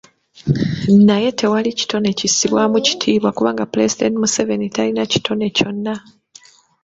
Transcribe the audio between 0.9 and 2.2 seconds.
Naye tewali kitone